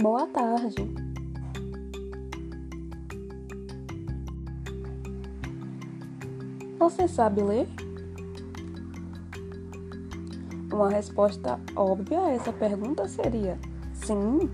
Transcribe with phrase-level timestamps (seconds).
[0.00, 0.94] Boa tarde.
[6.78, 7.68] Você sabe ler?
[10.72, 13.58] Uma resposta óbvia a essa pergunta seria
[13.92, 14.48] sim.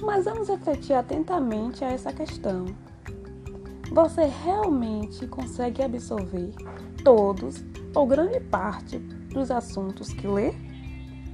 [0.00, 2.66] Mas vamos refletir atentamente a essa questão.
[3.90, 6.52] Você realmente consegue absorver
[7.02, 10.67] todos ou grande parte dos assuntos que lê?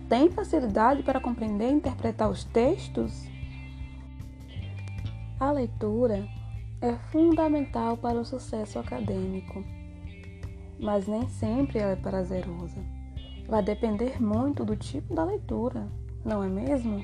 [0.08, 3.26] Tem facilidade para compreender e interpretar os textos?
[5.40, 6.28] A leitura
[6.80, 9.64] é fundamental para o sucesso acadêmico,
[10.78, 12.84] mas nem sempre ela é prazerosa.
[13.48, 15.88] Vai depender muito do tipo da leitura,
[16.22, 17.02] não é mesmo?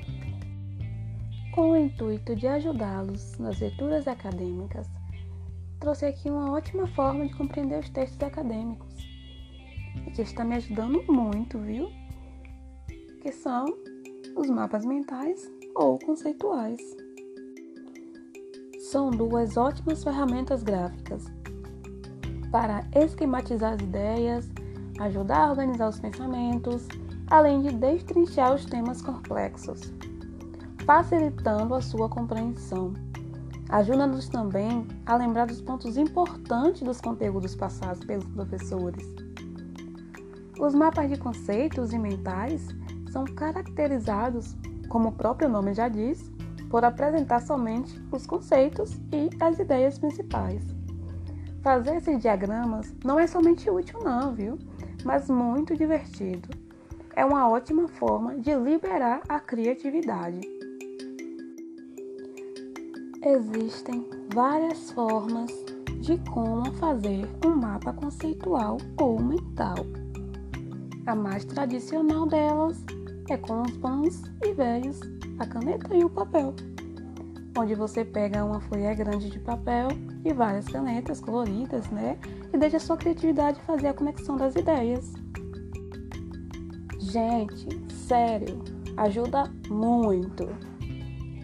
[1.53, 4.87] Com o intuito de ajudá-los nas leituras acadêmicas,
[5.79, 8.95] trouxe aqui uma ótima forma de compreender os textos acadêmicos,
[10.13, 12.00] que está me ajudando muito, viu?
[13.21, 13.65] Que são
[14.35, 16.81] os mapas mentais ou conceituais.
[18.79, 21.25] São duas ótimas ferramentas gráficas
[22.51, 24.49] para esquematizar as ideias,
[24.99, 26.87] ajudar a organizar os pensamentos,
[27.27, 29.93] além de destrinchar os temas complexos,
[30.83, 32.91] facilitando a sua compreensão.
[33.69, 39.05] Ajuda-nos também a lembrar dos pontos importantes dos conteúdos passados pelos professores.
[40.59, 42.80] Os mapas de conceitos e mentais
[43.11, 44.55] são caracterizados,
[44.87, 46.31] como o próprio nome já diz,
[46.69, 50.63] por apresentar somente os conceitos e as ideias principais.
[51.61, 54.57] Fazer esses diagramas não é somente útil, não, viu?
[55.03, 56.49] Mas muito divertido.
[57.15, 60.39] É uma ótima forma de liberar a criatividade.
[63.23, 65.51] Existem várias formas
[65.99, 69.75] de como fazer um mapa conceitual ou mental.
[71.05, 72.83] A mais tradicional delas
[73.31, 74.99] é com os bons e velhos
[75.39, 76.53] a caneta e o papel,
[77.57, 79.87] onde você pega uma folha grande de papel
[80.25, 82.19] e várias canetas coloridas, né?
[82.53, 85.13] E deixa a sua criatividade fazer a conexão das ideias.
[86.99, 88.61] Gente, sério,
[88.97, 90.49] ajuda muito.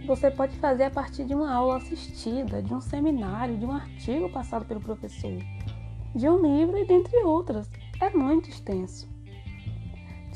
[0.06, 4.30] Você pode fazer a partir de uma aula assistida, de um seminário, de um artigo
[4.30, 5.40] passado pelo professor,
[6.14, 7.70] de um livro e dentre outras.
[8.02, 9.17] É muito extenso.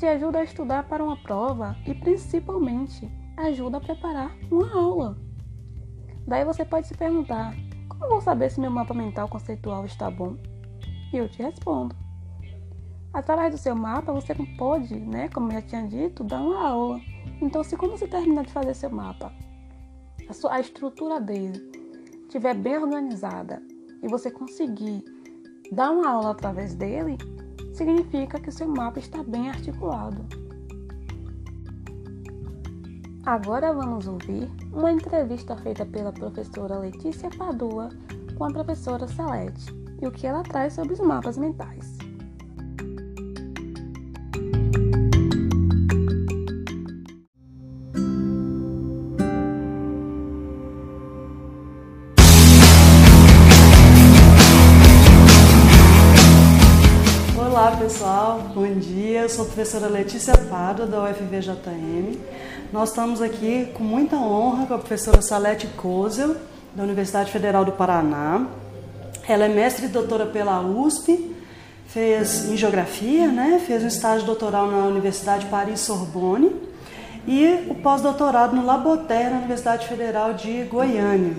[0.02, 5.16] Te ajuda a estudar para uma prova e principalmente ajuda a preparar uma aula.
[6.26, 7.54] Daí você pode se perguntar:
[7.88, 10.36] como vou saber se meu mapa mental conceitual está bom?
[11.12, 11.94] E eu te respondo.
[13.14, 17.00] Através do seu mapa, você pode, né, como eu já tinha dito, dar uma aula.
[17.40, 19.32] Então, se quando você terminar de fazer seu mapa,
[20.28, 21.62] a, sua, a estrutura dele
[22.22, 23.62] estiver bem organizada
[24.02, 25.04] e você conseguir
[25.70, 27.16] dar uma aula através dele,
[27.72, 30.24] significa que o seu mapa está bem articulado.
[33.24, 37.88] Agora vamos ouvir uma entrevista feita pela professora Letícia Padua
[38.36, 42.01] com a professora Salete e o que ela traz sobre os mapas mentais.
[59.32, 62.18] Sou a professora Letícia Pado da UFVJM.
[62.70, 66.36] Nós estamos aqui com muita honra com a professora Salete Kozel,
[66.74, 68.46] da Universidade Federal do Paraná.
[69.26, 71.34] Ela é mestre e doutora pela USP,
[71.86, 73.58] fez em geografia, né?
[73.66, 76.54] fez um estágio doutoral na Universidade Paris Sorbonne
[77.26, 81.36] e o pós-doutorado no Laboter na Universidade Federal de Goiânia.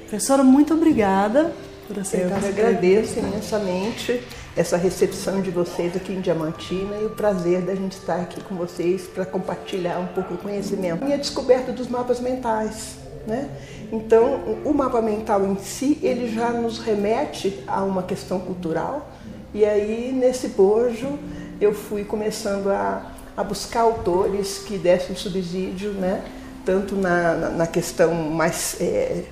[0.00, 1.54] Professora, muito obrigada
[1.88, 2.42] por aceitar.
[2.42, 4.22] Eu agradeço imensamente
[4.56, 8.54] essa recepção de vocês aqui em Diamantina e o prazer da gente estar aqui com
[8.54, 11.04] vocês para compartilhar um pouco do conhecimento.
[11.06, 13.48] E a descoberta dos mapas mentais, né?
[13.92, 19.08] Então, o mapa mental em si, ele já nos remete a uma questão cultural
[19.54, 21.16] e aí, nesse bojo,
[21.60, 26.24] eu fui começando a, a buscar autores que dessem subsídio, né?
[26.64, 29.22] Tanto na, na, na questão mais é,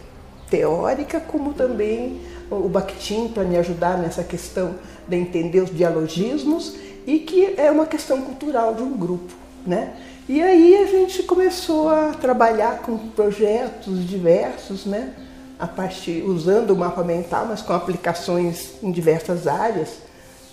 [0.49, 2.21] teórica, como também
[2.53, 4.75] o Bakhtin para me ajudar nessa questão
[5.07, 6.75] de entender os dialogismos
[7.07, 9.33] e que é uma questão cultural de um grupo,
[9.67, 9.95] né?
[10.29, 15.15] E aí a gente começou a trabalhar com projetos diversos, né?
[15.59, 19.99] A partir usando o mapa mental, mas com aplicações em diversas áreas,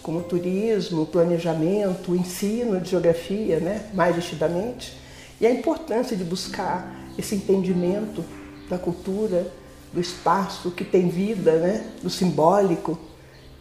[0.01, 3.85] como turismo, planejamento, ensino de geografia, né?
[3.93, 4.97] Mais nitidamente.
[5.39, 8.23] E a importância de buscar esse entendimento
[8.69, 9.45] da cultura,
[9.91, 11.85] do espaço que tem vida, né?
[12.01, 12.97] Do simbólico,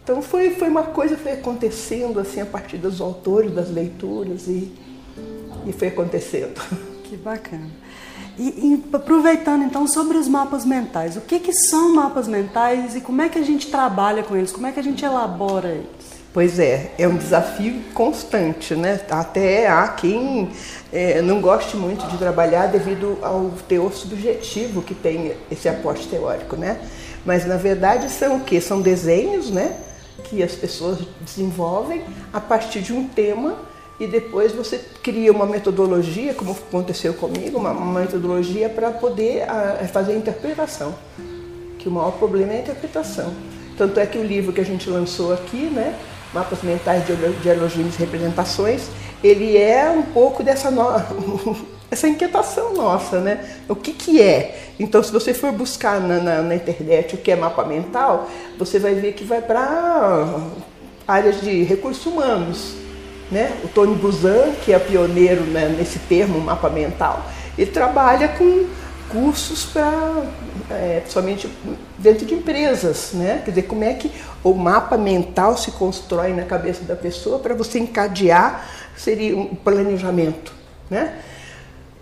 [0.08, 4.72] então foi, foi uma coisa foi acontecendo assim a partir dos autores, das leituras e,
[5.66, 6.58] e foi acontecendo.
[7.04, 7.70] Que bacana.
[8.38, 13.00] E, e, aproveitando então sobre os mapas mentais, o que, que são mapas mentais e
[13.00, 14.52] como é que a gente trabalha com eles?
[14.52, 16.17] Como é que a gente elabora eles?
[16.38, 19.00] Pois é, é um desafio constante, né?
[19.10, 20.48] Até há quem
[20.92, 26.54] é, não goste muito de trabalhar devido ao teor subjetivo que tem esse aporte teórico,
[26.54, 26.80] né?
[27.26, 28.60] Mas na verdade são o que?
[28.60, 29.78] São desenhos, né?
[30.22, 33.56] Que as pessoas desenvolvem a partir de um tema
[33.98, 40.12] e depois você cria uma metodologia, como aconteceu comigo, uma, metodologia para poder a, fazer
[40.12, 40.94] a interpretação.
[41.80, 43.34] Que o maior problema é a interpretação.
[43.76, 45.98] Tanto é que o livro que a gente lançou aqui, né?
[46.32, 48.88] Mapas Mentais de Dialogismos e Representações,
[49.22, 50.84] ele é um pouco dessa no...
[51.90, 53.44] essa inquietação nossa, né?
[53.68, 54.72] O que, que é?
[54.78, 58.28] Então, se você for buscar na, na, na internet o que é mapa mental,
[58.58, 60.26] você vai ver que vai para
[61.06, 62.74] áreas de recursos humanos.
[63.30, 63.52] Né?
[63.64, 67.26] O Tony Buzan, que é pioneiro né, nesse termo mapa mental,
[67.56, 68.66] ele trabalha com
[69.10, 70.24] cursos para,
[70.70, 71.50] é, principalmente
[71.98, 73.42] dentro de empresas, né?
[73.44, 74.10] Quer dizer, como é que
[74.42, 80.52] o mapa mental se constrói na cabeça da pessoa para você encadear seria um planejamento,
[80.90, 81.18] né?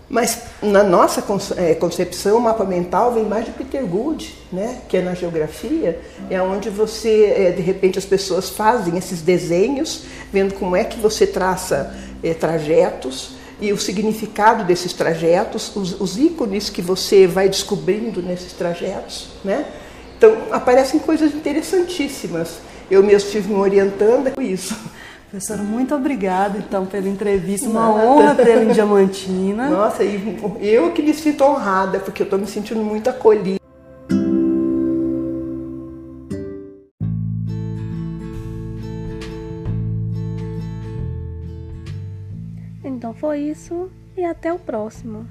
[0.09, 1.23] Mas na nossa
[1.57, 4.79] é, concepção, o mapa mental vem mais de Peter Good, né?
[4.87, 5.99] que é na geografia,
[6.29, 10.97] é onde você, é, de repente, as pessoas fazem esses desenhos, vendo como é que
[10.97, 11.93] você traça
[12.23, 18.53] é, trajetos, e o significado desses trajetos, os, os ícones que você vai descobrindo nesses
[18.53, 19.65] trajetos, né?
[20.17, 22.59] Então aparecem coisas interessantíssimas.
[22.89, 24.75] Eu mesmo estive me orientando com isso.
[25.29, 27.67] Professora, muito obrigada então pela entrevista.
[27.67, 28.07] Uma Nada.
[28.07, 29.69] honra tê-la em Diamantina.
[29.69, 33.56] Nossa, e eu que me sinto honrada, porque eu estou me sentindo muito acolhida.
[43.07, 45.25] Então foi isso e até o próximo.